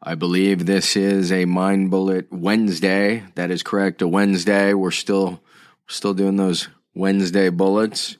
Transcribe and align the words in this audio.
I 0.00 0.14
believe 0.14 0.64
this 0.64 0.96
is 0.96 1.32
a 1.32 1.44
Mind 1.44 1.90
Bullet 1.90 2.28
Wednesday. 2.30 3.24
That 3.34 3.50
is 3.50 3.64
correct. 3.64 4.00
A 4.00 4.06
Wednesday. 4.06 4.72
We're 4.72 4.92
still 4.92 5.40
still 5.88 6.14
doing 6.14 6.36
those 6.36 6.68
Wednesday 6.94 7.48
bullets. 7.48 8.16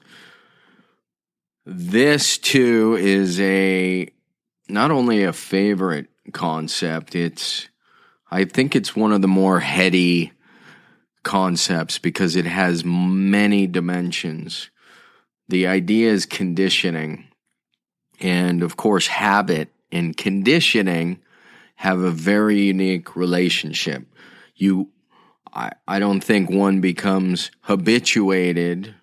This 1.65 2.37
too 2.37 2.97
is 2.99 3.39
a 3.39 4.09
not 4.67 4.91
only 4.91 5.23
a 5.23 5.31
favorite 5.31 6.07
concept, 6.33 7.15
it's 7.15 7.69
I 8.29 8.43
think 8.43 8.75
it's 8.75 8.95
one 8.95 9.13
of 9.13 9.21
the 9.21 9.29
more 9.29 9.61
heady 9.61 10.33
concepts 11.23 11.97
because 11.97 12.35
it 12.35 12.45
has 12.45 12.83
many 12.83 13.67
dimensions. 13.67 14.69
The 15.47 15.65
idea 15.67 16.11
is 16.11 16.25
conditioning. 16.25 17.29
And 18.19 18.63
of 18.63 18.75
course, 18.75 19.07
habit 19.07 19.69
and 19.93 20.15
conditioning 20.17 21.21
have 21.79 22.01
a 22.01 22.11
very 22.11 22.63
unique 22.63 23.15
relationship. 23.15 24.05
You, 24.53 24.89
I, 25.53 25.71
I 25.87 25.99
don't 25.99 26.19
think 26.19 26.49
one 26.49 26.81
becomes 26.81 27.51
habituated, 27.61 28.95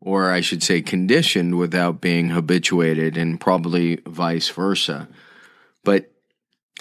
or 0.00 0.30
I 0.30 0.42
should 0.42 0.62
say 0.62 0.80
conditioned, 0.80 1.58
without 1.58 2.00
being 2.00 2.28
habituated, 2.28 3.16
and 3.16 3.40
probably 3.40 3.96
vice 4.06 4.48
versa. 4.48 5.08
But 5.82 6.12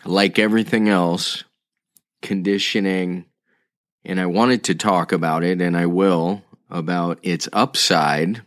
like 0.06 0.38
everything 0.38 0.88
else, 0.88 1.46
conditioning, 2.22 3.26
and 4.06 4.22
I 4.22 4.28
wanted 4.28 4.66
to 4.66 4.76
talk 4.76 5.12
about 5.12 5.44
it, 5.44 5.62
and 5.62 5.76
I 5.76 5.88
will, 5.88 6.44
about 6.70 7.18
its 7.24 7.50
upside. 7.52 8.44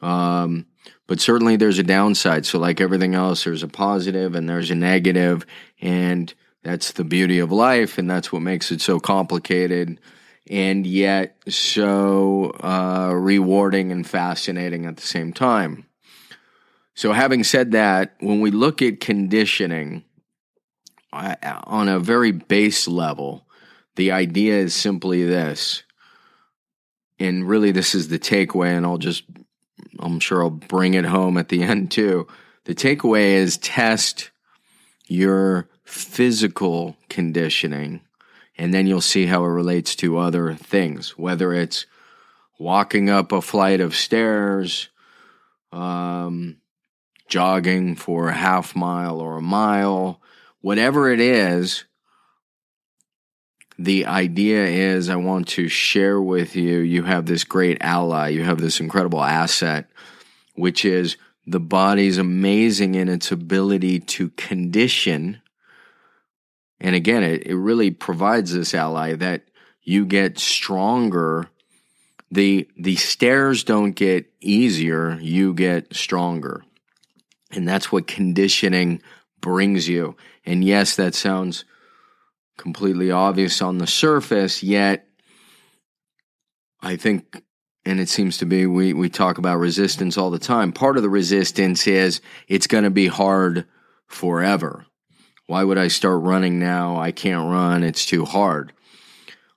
Um, 0.00 0.64
but 1.10 1.20
certainly 1.20 1.56
there's 1.56 1.80
a 1.80 1.82
downside. 1.82 2.46
So, 2.46 2.60
like 2.60 2.80
everything 2.80 3.16
else, 3.16 3.42
there's 3.42 3.64
a 3.64 3.68
positive 3.68 4.36
and 4.36 4.48
there's 4.48 4.70
a 4.70 4.76
negative, 4.76 5.44
and 5.80 6.32
that's 6.62 6.92
the 6.92 7.02
beauty 7.02 7.40
of 7.40 7.50
life, 7.50 7.98
and 7.98 8.08
that's 8.08 8.30
what 8.32 8.42
makes 8.42 8.70
it 8.70 8.80
so 8.80 9.00
complicated 9.00 9.98
and 10.48 10.86
yet 10.86 11.36
so 11.48 12.52
uh, 12.62 13.12
rewarding 13.12 13.90
and 13.90 14.06
fascinating 14.06 14.86
at 14.86 14.98
the 14.98 15.02
same 15.02 15.32
time. 15.32 15.84
So, 16.94 17.12
having 17.12 17.42
said 17.42 17.72
that, 17.72 18.14
when 18.20 18.40
we 18.40 18.52
look 18.52 18.80
at 18.80 19.00
conditioning 19.00 20.04
on 21.12 21.88
a 21.88 21.98
very 21.98 22.30
base 22.30 22.86
level, 22.86 23.48
the 23.96 24.12
idea 24.12 24.58
is 24.58 24.76
simply 24.76 25.24
this 25.24 25.82
and 27.18 27.48
really 27.48 27.72
this 27.72 27.94
is 27.94 28.08
the 28.08 28.18
takeaway 28.18 28.76
and 28.76 28.86
I'll 28.86 28.96
just 28.96 29.24
I'm 30.00 30.20
sure 30.20 30.42
I'll 30.42 30.50
bring 30.50 30.94
it 30.94 31.04
home 31.04 31.36
at 31.36 31.48
the 31.48 31.62
end 31.64 31.90
too. 31.90 32.26
The 32.64 32.74
takeaway 32.74 33.32
is 33.32 33.58
test 33.58 34.30
your 35.06 35.68
physical 35.84 36.96
conditioning 37.08 38.00
and 38.60 38.74
then 38.74 38.86
you'll 38.86 39.00
see 39.00 39.24
how 39.24 39.42
it 39.42 39.48
relates 39.48 39.96
to 39.96 40.18
other 40.18 40.54
things, 40.54 41.16
whether 41.16 41.54
it's 41.54 41.86
walking 42.58 43.08
up 43.08 43.32
a 43.32 43.40
flight 43.40 43.80
of 43.80 43.96
stairs, 43.96 44.90
um, 45.72 46.58
jogging 47.26 47.96
for 47.96 48.28
a 48.28 48.34
half 48.34 48.76
mile 48.76 49.18
or 49.18 49.38
a 49.38 49.42
mile, 49.42 50.20
whatever 50.60 51.10
it 51.10 51.20
is, 51.20 51.86
the 53.82 54.04
idea 54.04 54.66
is 54.66 55.08
I 55.08 55.16
want 55.16 55.48
to 55.48 55.66
share 55.66 56.20
with 56.20 56.54
you 56.54 56.80
you 56.80 57.04
have 57.04 57.24
this 57.24 57.44
great 57.44 57.78
ally, 57.80 58.28
you 58.28 58.44
have 58.44 58.58
this 58.58 58.78
incredible 58.78 59.22
asset, 59.24 59.88
which 60.54 60.84
is 60.84 61.16
the 61.46 61.60
body's 61.60 62.18
amazing 62.18 62.94
in 62.94 63.08
its 63.08 63.32
ability 63.32 64.00
to 64.00 64.28
condition. 64.30 65.40
And 66.78 66.94
again, 66.94 67.22
it, 67.22 67.46
it 67.46 67.56
really 67.56 67.90
provides 67.90 68.52
this 68.52 68.74
ally 68.74 69.14
that 69.14 69.44
you 69.82 70.04
get 70.04 70.38
stronger. 70.38 71.48
The 72.30 72.68
the 72.76 72.96
stairs 72.96 73.64
don't 73.64 73.92
get 73.92 74.30
easier, 74.42 75.18
you 75.22 75.54
get 75.54 75.96
stronger. 75.96 76.62
And 77.50 77.66
that's 77.66 77.90
what 77.90 78.06
conditioning 78.06 79.00
brings 79.40 79.88
you. 79.88 80.16
And 80.44 80.62
yes, 80.62 80.96
that 80.96 81.14
sounds 81.14 81.64
completely 82.60 83.10
obvious 83.10 83.62
on 83.62 83.78
the 83.78 83.86
surface, 83.86 84.62
yet 84.62 85.08
I 86.82 86.96
think, 86.96 87.42
and 87.84 87.98
it 87.98 88.08
seems 88.08 88.38
to 88.38 88.46
be, 88.46 88.66
we, 88.66 88.92
we 88.92 89.08
talk 89.08 89.38
about 89.38 89.58
resistance 89.58 90.16
all 90.18 90.30
the 90.30 90.38
time. 90.38 90.72
Part 90.72 90.96
of 90.96 91.02
the 91.02 91.08
resistance 91.08 91.86
is 91.86 92.20
it's 92.48 92.66
going 92.66 92.84
to 92.84 92.90
be 92.90 93.06
hard 93.06 93.66
forever. 94.06 94.86
Why 95.46 95.64
would 95.64 95.78
I 95.78 95.88
start 95.88 96.22
running 96.22 96.58
now? 96.58 96.98
I 96.98 97.12
can't 97.12 97.50
run. 97.50 97.82
It's 97.82 98.06
too 98.06 98.24
hard. 98.24 98.72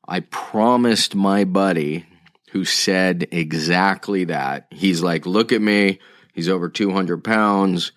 I 0.08 0.22
promised 0.22 1.14
my 1.14 1.44
buddy 1.44 2.06
who 2.52 2.66
said 2.66 3.28
exactly 3.32 4.26
that. 4.26 4.68
He's 4.72 5.02
like, 5.02 5.26
look 5.26 5.52
at 5.52 5.62
me. 5.62 6.00
He's 6.34 6.50
over 6.50 6.70
200 6.70 7.24
pounds. 7.24 7.92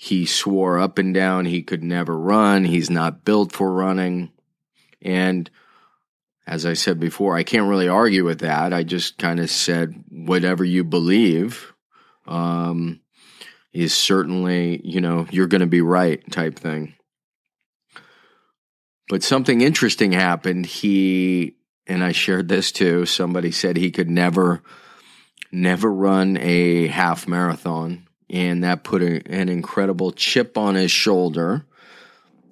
He 0.00 0.26
swore 0.26 0.78
up 0.78 0.96
and 0.98 1.12
down 1.12 1.44
he 1.44 1.64
could 1.64 1.82
never 1.82 2.16
run. 2.16 2.64
He's 2.64 2.88
not 2.88 3.24
built 3.24 3.50
for 3.50 3.72
running. 3.72 4.30
And 5.02 5.50
as 6.46 6.64
I 6.64 6.74
said 6.74 7.00
before, 7.00 7.36
I 7.36 7.42
can't 7.42 7.68
really 7.68 7.88
argue 7.88 8.24
with 8.24 8.38
that. 8.38 8.72
I 8.72 8.84
just 8.84 9.18
kind 9.18 9.40
of 9.40 9.50
said, 9.50 10.04
whatever 10.08 10.64
you 10.64 10.84
believe 10.84 11.72
um, 12.28 13.00
is 13.72 13.92
certainly, 13.92 14.80
you 14.84 15.00
know, 15.00 15.26
you're 15.32 15.48
going 15.48 15.62
to 15.62 15.66
be 15.66 15.80
right 15.80 16.22
type 16.30 16.60
thing. 16.60 16.94
But 19.08 19.24
something 19.24 19.62
interesting 19.62 20.12
happened. 20.12 20.66
He, 20.66 21.56
and 21.88 22.04
I 22.04 22.12
shared 22.12 22.46
this 22.46 22.70
too, 22.70 23.04
somebody 23.04 23.50
said 23.50 23.76
he 23.76 23.90
could 23.90 24.08
never, 24.08 24.62
never 25.50 25.92
run 25.92 26.36
a 26.36 26.86
half 26.86 27.26
marathon 27.26 28.07
and 28.30 28.64
that 28.64 28.84
put 28.84 29.02
a, 29.02 29.22
an 29.26 29.48
incredible 29.48 30.12
chip 30.12 30.58
on 30.58 30.74
his 30.74 30.90
shoulder. 30.90 31.64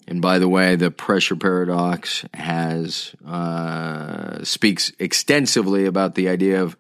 And 0.09 0.23
by 0.23 0.39
the 0.39 0.49
way, 0.49 0.77
the 0.77 0.91
pressure 0.91 1.37
paradox 1.37 2.25
has 2.33 3.15
uh, 3.27 4.45
speaks 4.45 4.93
extensively 4.99 5.85
about 5.87 6.15
the 6.15 6.29
idea 6.29 6.63
of 6.63 6.77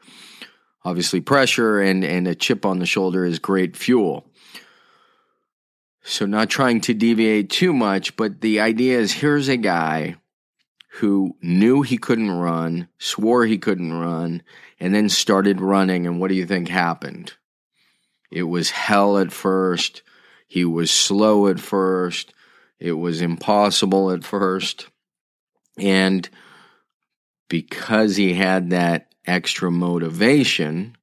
obviously 0.85 1.21
pressure 1.21 1.81
and 1.81 2.05
and 2.05 2.29
a 2.29 2.35
chip 2.35 2.65
on 2.65 2.79
the 2.79 2.87
shoulder 2.87 3.25
is 3.25 3.39
great 3.41 3.77
fuel. 3.77 4.25
So 6.03 6.25
not 6.25 6.49
trying 6.49 6.81
to 6.83 6.95
deviate 6.95 7.51
too 7.51 7.73
much, 7.73 8.15
but 8.17 8.41
the 8.41 8.61
idea 8.61 9.01
is 9.01 9.13
here's 9.13 9.49
a 9.49 9.57
guy 9.57 10.15
who 11.01 11.37
knew 11.43 11.83
he 11.83 11.99
couldn't 11.99 12.31
run, 12.31 12.89
swore 12.97 13.45
he 13.45 13.59
couldn't 13.59 13.93
run, 13.93 14.43
and 14.79 14.95
then 14.95 15.09
started 15.09 15.61
running. 15.61 16.07
And 16.07 16.21
what 16.21 16.29
do 16.29 16.37
you 16.37 16.47
think 16.47 16.69
happened? 16.69 17.35
It 18.31 18.45
was 18.45 18.71
hell 18.71 19.19
at 19.19 19.33
first. 19.33 20.03
He 20.47 20.65
was 20.65 20.91
slow 20.91 21.49
at 21.49 21.61
first. 21.61 22.33
It 22.79 22.93
was 22.93 23.21
impossible 23.21 24.11
at 24.11 24.25
first. 24.25 24.89
And 25.79 26.29
because 27.49 28.17
he 28.17 28.35
had 28.35 28.71
that 28.71 29.15
extra 29.27 29.71
motivation, 29.71 30.97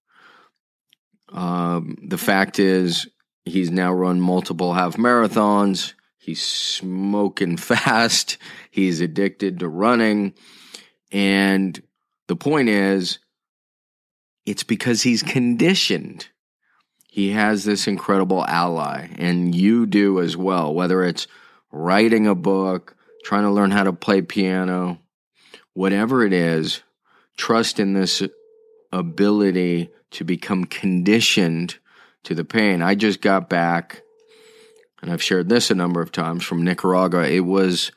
um, 1.29 1.97
the 2.01 2.17
fact 2.17 2.59
is 2.59 3.07
he's 3.45 3.71
now 3.71 3.93
run 3.93 4.21
multiple 4.21 4.73
half 4.73 4.95
marathons. 4.95 5.93
He's 6.17 6.43
smoking 6.43 7.57
fast. 7.57 8.37
He's 8.71 9.01
addicted 9.01 9.59
to 9.59 9.67
running. 9.67 10.33
And 11.11 11.81
the 12.27 12.35
point 12.35 12.69
is, 12.69 13.19
it's 14.45 14.63
because 14.63 15.01
he's 15.01 15.23
conditioned 15.23 16.27
he 17.13 17.29
has 17.29 17.63
this 17.63 17.85
incredible 17.85 18.43
ally, 18.45 19.07
and 19.19 19.53
you 19.53 19.85
do 19.85 20.19
as 20.19 20.35
well, 20.35 20.73
whether 20.73 21.03
it's 21.03 21.27
writing 21.71 22.25
a 22.25 22.33
book, 22.33 22.95
trying 23.23 23.43
to 23.43 23.51
learn 23.51 23.69
how 23.69 23.83
to 23.83 23.93
play 23.93 24.23
piano, 24.23 24.97
whatever 25.73 26.25
it 26.25 26.33
is, 26.33 26.81
trust 27.37 27.79
in 27.79 27.93
this 27.93 28.23
ability 28.91 29.91
to 30.09 30.23
become 30.23 30.65
conditioned 30.65 31.77
to 32.23 32.33
the 32.33 32.43
pain. 32.43 32.81
I 32.81 32.95
just 32.95 33.21
got 33.21 33.47
back, 33.47 34.01
and 35.03 35.11
I've 35.11 35.21
shared 35.21 35.49
this 35.49 35.69
a 35.69 35.75
number 35.75 36.01
of 36.01 36.11
times 36.11 36.43
from 36.43 36.63
Nicaragua. 36.63 37.27
It 37.27 37.41
was 37.41 37.91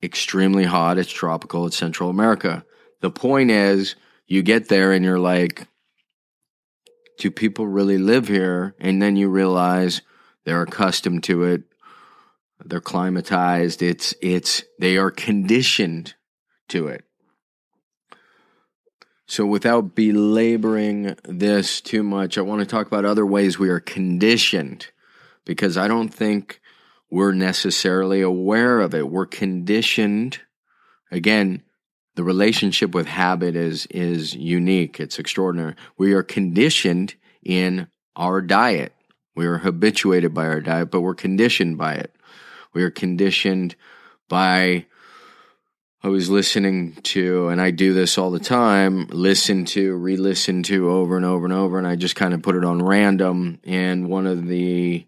extremely 0.00 0.62
hot. 0.62 0.96
It's 0.96 1.10
tropical. 1.10 1.66
It's 1.66 1.76
Central 1.76 2.08
America. 2.08 2.64
The 3.00 3.10
point 3.10 3.50
is, 3.50 3.96
you 4.28 4.44
get 4.44 4.68
there 4.68 4.92
and 4.92 5.04
you're 5.04 5.18
like, 5.18 5.66
do 7.18 7.30
people 7.30 7.66
really 7.66 7.98
live 7.98 8.28
here? 8.28 8.74
And 8.78 9.00
then 9.00 9.16
you 9.16 9.28
realize 9.28 10.02
they're 10.44 10.62
accustomed 10.62 11.24
to 11.24 11.44
it. 11.44 11.62
They're 12.64 12.80
climatized. 12.80 13.82
It's, 13.82 14.14
it's, 14.20 14.64
they 14.78 14.96
are 14.96 15.10
conditioned 15.10 16.14
to 16.68 16.88
it. 16.88 17.04
So, 19.28 19.44
without 19.44 19.96
belaboring 19.96 21.16
this 21.24 21.80
too 21.80 22.04
much, 22.04 22.38
I 22.38 22.42
want 22.42 22.60
to 22.60 22.66
talk 22.66 22.86
about 22.86 23.04
other 23.04 23.26
ways 23.26 23.58
we 23.58 23.68
are 23.70 23.80
conditioned 23.80 24.86
because 25.44 25.76
I 25.76 25.88
don't 25.88 26.14
think 26.14 26.60
we're 27.10 27.32
necessarily 27.32 28.20
aware 28.20 28.80
of 28.80 28.94
it. 28.94 29.08
We're 29.08 29.26
conditioned. 29.26 30.40
Again, 31.10 31.62
the 32.16 32.24
relationship 32.24 32.94
with 32.94 33.06
habit 33.06 33.54
is 33.54 33.86
is 33.86 34.34
unique. 34.34 34.98
It's 34.98 35.18
extraordinary. 35.18 35.74
We 35.96 36.14
are 36.14 36.22
conditioned 36.22 37.14
in 37.44 37.88
our 38.16 38.40
diet. 38.40 38.92
We 39.36 39.46
are 39.46 39.58
habituated 39.58 40.32
by 40.34 40.46
our 40.46 40.60
diet, 40.60 40.90
but 40.90 41.02
we're 41.02 41.14
conditioned 41.14 41.78
by 41.78 41.94
it. 41.94 42.14
We 42.72 42.82
are 42.82 42.90
conditioned 42.90 43.76
by 44.28 44.86
I 46.02 46.08
was 46.08 46.30
listening 46.30 46.94
to, 47.02 47.48
and 47.48 47.60
I 47.60 47.70
do 47.70 47.92
this 47.92 48.16
all 48.16 48.30
the 48.30 48.38
time, 48.38 49.08
listen 49.10 49.64
to, 49.66 49.94
re 49.96 50.16
listen 50.16 50.62
to 50.64 50.90
over 50.90 51.16
and 51.16 51.26
over 51.26 51.44
and 51.44 51.52
over, 51.52 51.78
and 51.78 51.86
I 51.86 51.96
just 51.96 52.16
kind 52.16 52.32
of 52.32 52.42
put 52.42 52.56
it 52.56 52.64
on 52.64 52.82
random. 52.82 53.60
And 53.64 54.08
one 54.08 54.26
of 54.26 54.46
the 54.46 55.06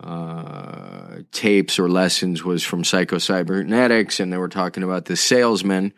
uh, 0.00 1.18
tapes 1.30 1.78
or 1.78 1.88
lessons 1.88 2.42
was 2.44 2.62
from 2.64 2.82
Psycho-Cybernetics, 2.82 4.20
and 4.20 4.32
they 4.32 4.36
were 4.36 4.48
talking 4.48 4.82
about 4.82 5.04
the 5.04 5.16
salesman 5.16 5.94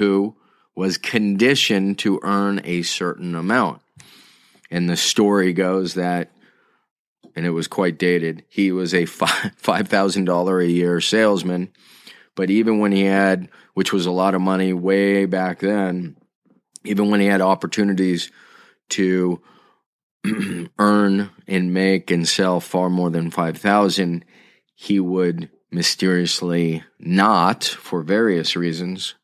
who 0.00 0.34
was 0.74 0.96
conditioned 0.96 1.98
to 1.98 2.18
earn 2.22 2.58
a 2.64 2.80
certain 2.80 3.34
amount. 3.34 3.82
And 4.70 4.88
the 4.88 4.96
story 4.96 5.52
goes 5.52 5.92
that, 5.92 6.30
and 7.36 7.44
it 7.44 7.50
was 7.50 7.68
quite 7.68 7.98
dated, 7.98 8.46
he 8.48 8.72
was 8.72 8.94
a 8.94 9.02
$5,000 9.04 10.64
a 10.64 10.70
year 10.70 11.02
salesman. 11.02 11.70
But 12.34 12.48
even 12.48 12.78
when 12.78 12.92
he 12.92 13.04
had, 13.04 13.50
which 13.74 13.92
was 13.92 14.06
a 14.06 14.10
lot 14.10 14.34
of 14.34 14.40
money 14.40 14.72
way 14.72 15.26
back 15.26 15.58
then, 15.58 16.16
even 16.82 17.10
when 17.10 17.20
he 17.20 17.26
had 17.26 17.42
opportunities 17.42 18.32
to 18.90 19.42
earn 20.78 21.28
and 21.46 21.74
make 21.74 22.10
and 22.10 22.26
sell 22.26 22.58
far 22.58 22.88
more 22.88 23.10
than 23.10 23.30
5,000, 23.30 24.24
he 24.74 24.98
would 24.98 25.50
mysteriously 25.70 26.84
not 26.98 27.64
for 27.64 28.00
various 28.00 28.56
reasons. 28.56 29.14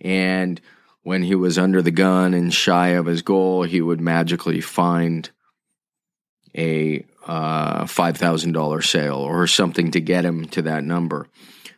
And 0.00 0.60
when 1.02 1.22
he 1.22 1.34
was 1.34 1.58
under 1.58 1.82
the 1.82 1.90
gun 1.90 2.34
and 2.34 2.52
shy 2.52 2.88
of 2.88 3.06
his 3.06 3.22
goal, 3.22 3.62
he 3.62 3.80
would 3.80 4.00
magically 4.00 4.60
find 4.60 5.30
a 6.56 7.04
uh, 7.26 7.84
$5,000 7.84 8.84
sale 8.84 9.16
or 9.16 9.46
something 9.46 9.90
to 9.90 10.00
get 10.00 10.24
him 10.24 10.46
to 10.46 10.62
that 10.62 10.84
number. 10.84 11.28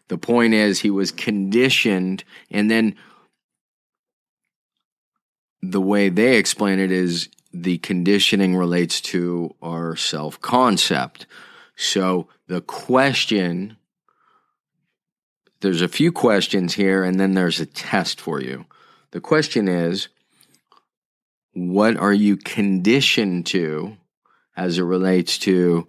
The 0.08 0.18
point 0.18 0.54
is, 0.54 0.80
he 0.80 0.90
was 0.90 1.12
conditioned, 1.12 2.24
and 2.50 2.70
then 2.70 2.96
the 5.62 5.80
way 5.80 6.08
they 6.08 6.36
explain 6.36 6.78
it 6.78 6.90
is 6.90 7.28
the 7.52 7.78
conditioning 7.78 8.56
relates 8.56 9.00
to 9.00 9.54
our 9.62 9.96
self 9.96 10.40
concept. 10.40 11.26
So 11.76 12.28
the 12.46 12.60
question 12.60 13.76
there's 15.60 15.82
a 15.82 15.88
few 15.88 16.10
questions 16.10 16.74
here, 16.74 17.04
and 17.04 17.20
then 17.20 17.34
there's 17.34 17.60
a 17.60 17.66
test 17.66 18.20
for 18.20 18.40
you. 18.40 18.66
The 19.10 19.20
question 19.20 19.68
is 19.68 20.08
what 21.52 21.96
are 21.96 22.12
you 22.12 22.36
conditioned 22.36 23.46
to 23.46 23.96
as 24.56 24.78
it 24.78 24.82
relates 24.82 25.38
to 25.38 25.88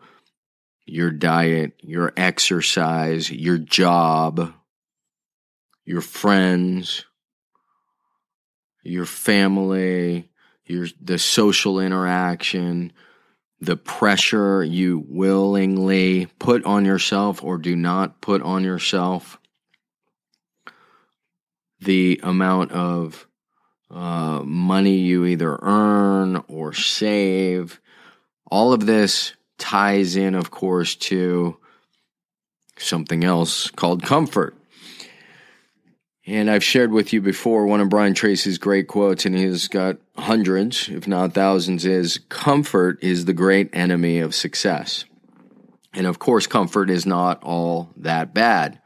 your 0.86 1.12
diet, 1.12 1.74
your 1.82 2.12
exercise, 2.18 3.32
your 3.32 3.58
job, 3.58 4.54
your 5.86 6.02
friends, 6.02 7.06
your 8.84 9.06
family, 9.06 10.30
your 10.66 10.88
the 11.00 11.20
social 11.20 11.80
interaction, 11.80 12.92
the 13.60 13.78
pressure 13.78 14.64
you 14.64 15.06
willingly 15.08 16.26
put 16.40 16.66
on 16.66 16.84
yourself 16.84 17.44
or 17.44 17.58
do 17.58 17.76
not 17.76 18.20
put 18.20 18.42
on 18.42 18.64
yourself 18.64 19.38
the 21.82 22.20
amount 22.24 22.72
of 22.72 23.28
uh, 23.90 24.42
money 24.44 24.98
you 24.98 25.26
either 25.26 25.58
earn 25.62 26.44
or 26.48 26.74
save. 26.74 27.82
All 28.50 28.74
of 28.74 28.86
this 28.86 29.34
ties 29.58 30.16
in, 30.16 30.36
of 30.36 30.52
course, 30.52 30.96
to 30.96 31.58
something 32.78 33.24
else 33.24 33.70
called 33.70 34.04
comfort. 34.04 34.56
And 36.26 36.50
I've 36.50 36.64
shared 36.64 36.92
with 36.92 37.14
you 37.14 37.22
before 37.22 37.66
one 37.66 37.82
of 37.82 37.90
Brian 37.90 38.14
Tracy's 38.14 38.58
great 38.58 38.88
quotes, 38.88 39.26
and 39.26 39.36
he's 39.36 39.68
got 39.68 39.98
hundreds, 40.16 40.88
if 40.88 41.08
not 41.08 41.34
thousands, 41.34 41.84
is 41.84 42.20
comfort 42.30 43.00
is 43.02 43.26
the 43.26 43.34
great 43.34 43.70
enemy 43.74 44.20
of 44.20 44.36
success. 44.36 45.06
And 45.94 46.08
of 46.08 46.20
course, 46.20 46.48
comfort 46.48 46.90
is 46.90 47.06
not 47.06 47.44
all 47.44 47.90
that 47.98 48.34
bad. 48.34 48.81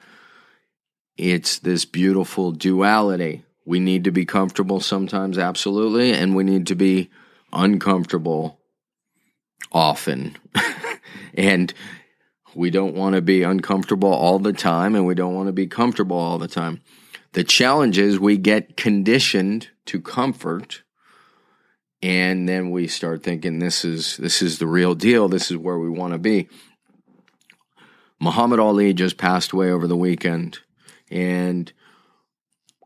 It's 1.18 1.60
this 1.60 1.86
beautiful 1.86 2.52
duality. 2.52 3.44
We 3.66 3.80
need 3.80 4.04
to 4.04 4.12
be 4.12 4.26
comfortable 4.26 4.80
sometimes, 4.80 5.38
absolutely, 5.38 6.12
and 6.14 6.36
we 6.36 6.44
need 6.44 6.68
to 6.68 6.76
be 6.76 7.10
uncomfortable 7.52 8.60
often. 9.72 10.38
and 11.34 11.74
we 12.54 12.70
don't 12.70 12.96
want 12.96 13.16
to 13.16 13.22
be 13.22 13.44
uncomfortable 13.44 14.14
all 14.14 14.40
the 14.40 14.54
time, 14.54 14.96
and 14.96 15.06
we 15.06 15.16
don't 15.16 15.34
want 15.34 15.48
to 15.48 15.54
be 15.54 15.68
comfortable 15.68 16.18
all 16.18 16.38
the 16.38 16.48
time. 16.48 16.82
The 17.34 17.44
challenge 17.44 17.98
is 17.98 18.20
we 18.20 18.38
get 18.38 18.78
conditioned 18.78 19.70
to 19.86 20.02
comfort 20.02 20.84
and 22.02 22.48
then 22.48 22.70
we 22.70 22.88
start 22.88 23.24
thinking 23.24 23.60
this 23.60 23.84
is 23.84 24.18
this 24.18 24.42
is 24.42 24.60
the 24.60 24.68
real 24.68 24.94
deal 24.94 25.28
this 25.28 25.50
is 25.50 25.58
where 25.58 25.80
we 25.80 25.90
want 25.90 26.14
to 26.14 26.20
be 26.20 26.48
muhammad 28.20 28.60
ali 28.60 28.94
just 28.94 29.18
passed 29.18 29.52
away 29.52 29.72
over 29.72 29.88
the 29.88 29.98
weekend 29.98 30.60
and 31.10 31.72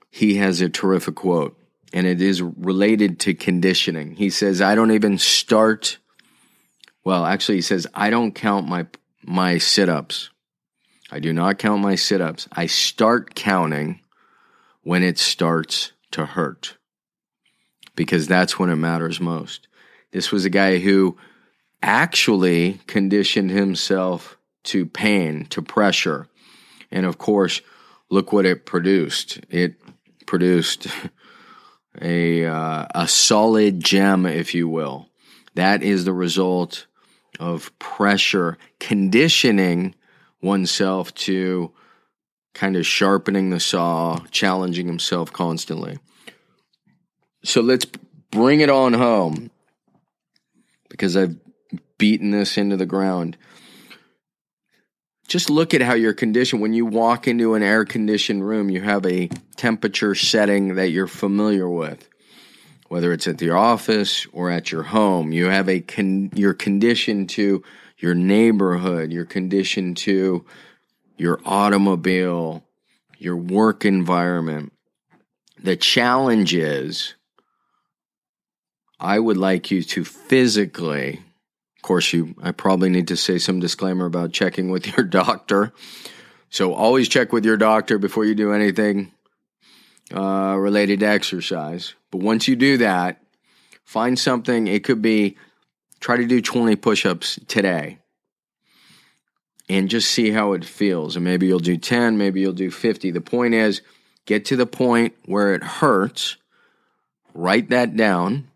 he 0.09 0.35
has 0.35 0.61
a 0.61 0.69
terrific 0.69 1.15
quote, 1.15 1.57
and 1.93 2.07
it 2.07 2.21
is 2.21 2.41
related 2.41 3.19
to 3.21 3.33
conditioning. 3.33 4.15
He 4.15 4.29
says, 4.29 4.61
I 4.61 4.75
don't 4.75 4.91
even 4.91 5.17
start. 5.17 5.97
Well, 7.03 7.25
actually, 7.25 7.55
he 7.55 7.61
says, 7.61 7.87
I 7.93 8.09
don't 8.09 8.33
count 8.33 8.67
my, 8.67 8.87
my 9.23 9.57
sit 9.57 9.89
ups. 9.89 10.29
I 11.11 11.19
do 11.19 11.33
not 11.33 11.57
count 11.57 11.81
my 11.81 11.95
sit 11.95 12.21
ups. 12.21 12.47
I 12.51 12.67
start 12.67 13.35
counting 13.35 14.01
when 14.83 15.03
it 15.03 15.17
starts 15.17 15.91
to 16.11 16.25
hurt 16.25 16.77
because 17.95 18.27
that's 18.27 18.57
when 18.57 18.69
it 18.69 18.75
matters 18.75 19.19
most. 19.19 19.67
This 20.11 20.31
was 20.31 20.45
a 20.45 20.49
guy 20.49 20.77
who 20.77 21.17
actually 21.81 22.79
conditioned 22.87 23.51
himself 23.51 24.37
to 24.63 24.85
pain, 24.85 25.45
to 25.45 25.61
pressure. 25.61 26.27
And 26.91 27.05
of 27.05 27.17
course, 27.17 27.61
look 28.09 28.33
what 28.33 28.45
it 28.45 28.65
produced. 28.65 29.39
It 29.49 29.75
produced 30.25 30.87
a 32.01 32.45
uh, 32.45 32.85
a 32.93 33.07
solid 33.07 33.83
gem, 33.83 34.25
if 34.25 34.53
you 34.53 34.67
will. 34.67 35.09
That 35.55 35.83
is 35.83 36.05
the 36.05 36.13
result 36.13 36.87
of 37.39 37.77
pressure 37.79 38.57
conditioning 38.79 39.95
oneself 40.41 41.13
to 41.13 41.71
kind 42.53 42.75
of 42.75 42.85
sharpening 42.85 43.49
the 43.49 43.59
saw, 43.59 44.19
challenging 44.31 44.87
himself 44.87 45.31
constantly. 45.31 45.97
So 47.43 47.61
let's 47.61 47.85
bring 48.31 48.59
it 48.59 48.69
on 48.69 48.93
home 48.93 49.51
because 50.89 51.15
I've 51.15 51.37
beaten 51.97 52.31
this 52.31 52.57
into 52.57 52.75
the 52.77 52.85
ground 52.85 53.37
just 55.29 55.49
look 55.49 55.75
at 55.75 55.81
how 55.81 55.93
you're 55.93 56.13
conditioned. 56.13 56.61
When 56.61 56.73
you 56.73 56.85
walk 56.85 57.27
into 57.27 57.53
an 57.53 57.61
air 57.61 57.85
conditioned 57.85 58.45
room, 58.45 58.69
you 58.69 58.81
have 58.81 59.05
a 59.05 59.27
temperature 59.55 60.15
setting 60.15 60.75
that 60.75 60.89
you're 60.89 61.07
familiar 61.07 61.69
with. 61.69 62.09
Whether 62.87 63.13
it's 63.13 63.27
at 63.27 63.37
the 63.37 63.51
office 63.51 64.25
or 64.33 64.49
at 64.49 64.71
your 64.71 64.81
home, 64.81 65.31
you 65.31 65.45
have 65.45 65.69
a 65.69 65.81
con- 65.81 66.31
you're 66.33 66.55
conditioned 66.55 67.29
to 67.31 67.63
your 67.99 68.15
neighborhood, 68.15 69.13
you're 69.13 69.25
conditioned 69.25 69.97
to 69.97 70.43
your 71.15 71.39
automobile, 71.45 72.63
your 73.19 73.37
work 73.37 73.85
environment. 73.85 74.73
The 75.61 75.75
challenge 75.75 76.55
is 76.55 77.13
I 78.99 79.19
would 79.19 79.37
like 79.37 79.69
you 79.69 79.83
to 79.83 80.03
physically 80.03 81.21
of 81.79 81.83
course, 81.83 82.11
you 82.11 82.35
I 82.43 82.51
probably 82.51 82.89
need 82.89 83.07
to 83.07 83.15
say 83.15 83.37
some 83.37 83.61
disclaimer 83.61 84.05
about 84.05 84.33
checking 84.33 84.69
with 84.69 84.85
your 84.97 85.05
doctor, 85.05 85.71
So 86.49 86.73
always 86.73 87.07
check 87.07 87.31
with 87.31 87.45
your 87.45 87.55
doctor 87.55 87.97
before 87.97 88.25
you 88.25 88.35
do 88.35 88.51
anything 88.51 89.13
uh, 90.13 90.57
related 90.59 90.99
to 90.99 91.07
exercise. 91.07 91.93
But 92.11 92.17
once 92.17 92.49
you 92.49 92.57
do 92.57 92.79
that, 92.79 93.21
find 93.85 94.19
something. 94.19 94.67
It 94.67 94.83
could 94.83 95.01
be 95.01 95.37
try 96.01 96.17
to 96.17 96.25
do 96.25 96.41
20 96.41 96.75
push 96.75 97.05
ups 97.05 97.39
today 97.47 97.99
and 99.69 99.89
just 99.89 100.11
see 100.11 100.31
how 100.31 100.51
it 100.51 100.65
feels. 100.65 101.15
And 101.15 101.23
maybe 101.23 101.47
you'll 101.47 101.59
do 101.59 101.77
10, 101.77 102.17
maybe 102.17 102.41
you'll 102.41 102.51
do 102.51 102.71
50. 102.71 103.11
The 103.11 103.21
point 103.21 103.53
is, 103.53 103.81
get 104.25 104.43
to 104.45 104.57
the 104.57 104.65
point 104.65 105.13
where 105.25 105.53
it 105.53 105.63
hurts, 105.63 106.35
write 107.33 107.69
that 107.69 107.95
down. 107.95 108.49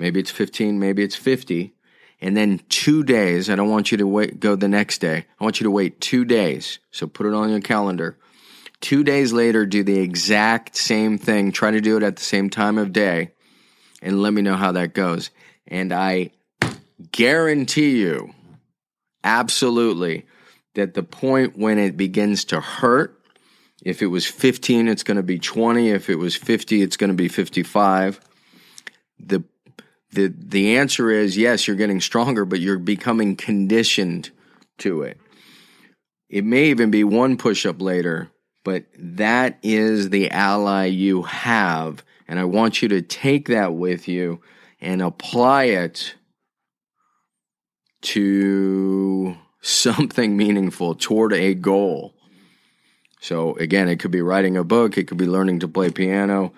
Maybe 0.00 0.18
it's 0.18 0.32
15, 0.32 0.80
maybe 0.80 1.04
it's 1.04 1.14
50. 1.14 1.74
And 2.20 2.36
then 2.36 2.60
two 2.68 3.04
days, 3.04 3.48
I 3.48 3.54
don't 3.54 3.70
want 3.70 3.92
you 3.92 3.98
to 3.98 4.06
wait, 4.06 4.40
go 4.40 4.56
the 4.56 4.68
next 4.68 4.98
day. 4.98 5.26
I 5.38 5.44
want 5.44 5.60
you 5.60 5.64
to 5.64 5.70
wait 5.70 6.00
two 6.00 6.24
days. 6.24 6.80
So 6.90 7.06
put 7.06 7.26
it 7.26 7.34
on 7.34 7.50
your 7.50 7.60
calendar. 7.60 8.18
Two 8.80 9.04
days 9.04 9.32
later, 9.32 9.66
do 9.66 9.82
the 9.84 9.98
exact 9.98 10.76
same 10.76 11.18
thing. 11.18 11.52
Try 11.52 11.70
to 11.70 11.80
do 11.80 11.96
it 11.96 12.02
at 12.02 12.16
the 12.16 12.22
same 12.22 12.50
time 12.50 12.78
of 12.78 12.92
day 12.92 13.32
and 14.02 14.22
let 14.22 14.32
me 14.32 14.42
know 14.42 14.56
how 14.56 14.72
that 14.72 14.94
goes. 14.94 15.30
And 15.66 15.92
I 15.92 16.30
guarantee 17.12 18.00
you, 18.00 18.34
absolutely, 19.22 20.26
that 20.74 20.94
the 20.94 21.02
point 21.02 21.58
when 21.58 21.78
it 21.78 21.96
begins 21.96 22.44
to 22.46 22.60
hurt, 22.60 23.20
if 23.82 24.02
it 24.02 24.06
was 24.06 24.26
15, 24.26 24.88
it's 24.88 25.02
going 25.02 25.16
to 25.16 25.22
be 25.22 25.38
20. 25.38 25.90
If 25.90 26.10
it 26.10 26.16
was 26.16 26.34
50, 26.34 26.82
it's 26.82 26.96
going 26.96 27.10
to 27.10 27.16
be 27.16 27.28
55. 27.28 28.20
The 29.20 29.42
the 30.12 30.32
the 30.36 30.76
answer 30.76 31.10
is 31.10 31.36
yes, 31.36 31.66
you're 31.66 31.76
getting 31.76 32.00
stronger, 32.00 32.44
but 32.44 32.60
you're 32.60 32.78
becoming 32.78 33.36
conditioned 33.36 34.30
to 34.78 35.02
it. 35.02 35.18
It 36.28 36.44
may 36.44 36.66
even 36.66 36.90
be 36.90 37.04
one 37.04 37.36
push 37.36 37.64
up 37.64 37.80
later, 37.80 38.30
but 38.64 38.84
that 38.98 39.58
is 39.62 40.10
the 40.10 40.30
ally 40.30 40.86
you 40.86 41.22
have. 41.22 42.04
And 42.26 42.38
I 42.38 42.44
want 42.44 42.82
you 42.82 42.88
to 42.88 43.00
take 43.00 43.48
that 43.48 43.74
with 43.74 44.06
you 44.08 44.40
and 44.80 45.00
apply 45.00 45.64
it 45.64 46.14
to 48.00 49.36
something 49.60 50.36
meaningful 50.36 50.94
toward 50.94 51.32
a 51.32 51.54
goal. 51.54 52.14
So, 53.20 53.56
again, 53.56 53.88
it 53.88 53.98
could 53.98 54.12
be 54.12 54.22
writing 54.22 54.56
a 54.56 54.62
book, 54.62 54.96
it 54.96 55.08
could 55.08 55.18
be 55.18 55.26
learning 55.26 55.60
to 55.60 55.68
play 55.68 55.90
piano. 55.90 56.52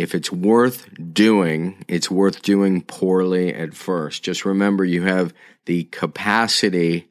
If 0.00 0.14
it's 0.14 0.32
worth 0.32 0.88
doing, 1.12 1.84
it's 1.86 2.10
worth 2.10 2.40
doing 2.40 2.80
poorly 2.80 3.52
at 3.52 3.74
first. 3.74 4.22
Just 4.22 4.46
remember 4.46 4.82
you 4.82 5.02
have 5.02 5.34
the 5.66 5.84
capacity 5.84 7.06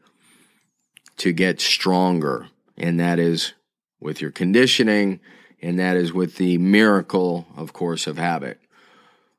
to 1.17 1.31
get 1.31 1.61
stronger, 1.61 2.47
and 2.77 2.99
that 2.99 3.19
is 3.19 3.53
with 3.99 4.21
your 4.21 4.31
conditioning, 4.31 5.19
and 5.61 5.77
that 5.77 5.97
is 5.97 6.13
with 6.13 6.37
the 6.37 6.57
miracle, 6.57 7.45
of 7.55 7.73
course, 7.73 8.07
of 8.07 8.17
habit. 8.17 8.59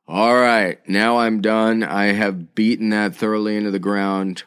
All 0.07 0.35
right, 0.35 0.79
now 0.87 1.19
I'm 1.19 1.41
done. 1.41 1.83
I 1.83 2.13
have 2.13 2.55
beaten 2.55 2.91
that 2.91 3.15
thoroughly 3.15 3.57
into 3.57 3.71
the 3.71 3.79
ground. 3.79 4.43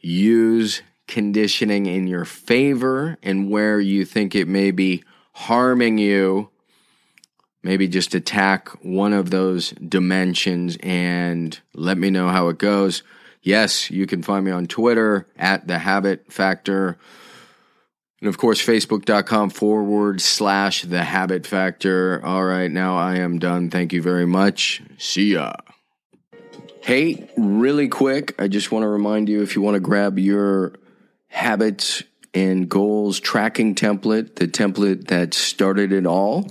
Use 0.00 0.82
conditioning 1.06 1.86
in 1.86 2.08
your 2.08 2.24
favor 2.24 3.16
and 3.22 3.48
where 3.48 3.78
you 3.78 4.04
think 4.04 4.34
it 4.34 4.48
may 4.48 4.72
be 4.72 5.04
harming 5.34 5.98
you. 5.98 6.50
Maybe 7.62 7.88
just 7.88 8.14
attack 8.14 8.68
one 8.84 9.12
of 9.12 9.30
those 9.30 9.70
dimensions 9.70 10.76
and 10.80 11.58
let 11.74 11.98
me 11.98 12.10
know 12.10 12.28
how 12.28 12.48
it 12.48 12.58
goes. 12.58 13.02
Yes, 13.42 13.90
you 13.90 14.06
can 14.06 14.22
find 14.22 14.44
me 14.44 14.50
on 14.50 14.66
Twitter 14.66 15.26
at 15.36 15.66
The 15.66 15.78
Habit 15.78 16.32
Factor. 16.32 16.98
And 18.20 18.28
of 18.28 18.38
course, 18.38 18.64
facebook.com 18.64 19.50
forward 19.50 20.20
slash 20.20 20.82
The 20.82 21.04
Habit 21.04 21.46
Factor. 21.46 22.24
All 22.24 22.44
right, 22.44 22.70
now 22.70 22.96
I 22.96 23.16
am 23.16 23.38
done. 23.38 23.70
Thank 23.70 23.92
you 23.92 24.02
very 24.02 24.26
much. 24.26 24.82
See 24.98 25.32
ya. 25.32 25.52
Hey, 26.82 27.28
really 27.36 27.88
quick, 27.88 28.34
I 28.40 28.48
just 28.48 28.72
want 28.72 28.84
to 28.84 28.88
remind 28.88 29.28
you 29.28 29.42
if 29.42 29.54
you 29.54 29.62
want 29.62 29.74
to 29.74 29.80
grab 29.80 30.18
your 30.18 30.74
habits 31.26 32.02
and 32.32 32.68
goals 32.68 33.20
tracking 33.20 33.74
template, 33.74 34.36
the 34.36 34.48
template 34.48 35.08
that 35.08 35.34
started 35.34 35.92
it 35.92 36.06
all, 36.06 36.50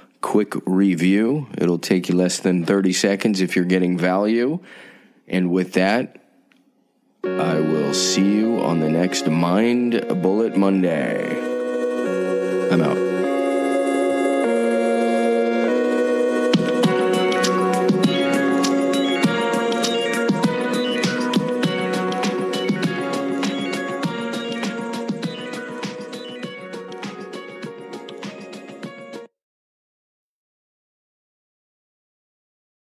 quick 0.21 0.53
review. 0.65 1.47
It'll 1.57 1.79
take 1.79 2.07
you 2.07 2.15
less 2.15 2.39
than 2.39 2.65
30 2.65 2.93
seconds 2.93 3.41
if 3.41 3.55
you're 3.55 3.65
getting 3.65 3.97
value. 3.97 4.59
And 5.27 5.51
with 5.51 5.73
that, 5.73 6.17
I 7.23 7.59
will 7.59 7.93
see 7.93 8.35
you 8.35 8.59
on 8.59 8.79
the 8.79 8.89
next 8.89 9.27
Mind 9.27 10.05
Bullet 10.21 10.55
Monday. 10.55 11.37
I'm 12.71 12.81
out. 12.81 13.10